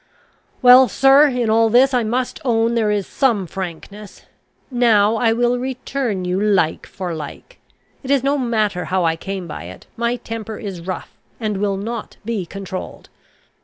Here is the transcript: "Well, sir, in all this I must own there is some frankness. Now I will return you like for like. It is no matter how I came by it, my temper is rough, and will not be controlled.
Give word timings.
"Well, 0.63 0.87
sir, 0.87 1.27
in 1.27 1.51
all 1.51 1.69
this 1.69 1.93
I 1.93 2.03
must 2.03 2.39
own 2.43 2.73
there 2.73 2.89
is 2.89 3.05
some 3.05 3.45
frankness. 3.45 4.23
Now 4.71 5.15
I 5.17 5.31
will 5.31 5.59
return 5.59 6.25
you 6.25 6.41
like 6.41 6.87
for 6.87 7.13
like. 7.13 7.59
It 8.01 8.09
is 8.09 8.23
no 8.23 8.35
matter 8.35 8.85
how 8.85 9.03
I 9.05 9.15
came 9.15 9.45
by 9.45 9.65
it, 9.65 9.85
my 9.95 10.15
temper 10.15 10.57
is 10.57 10.81
rough, 10.81 11.11
and 11.39 11.57
will 11.57 11.77
not 11.77 12.17
be 12.25 12.47
controlled. 12.47 13.09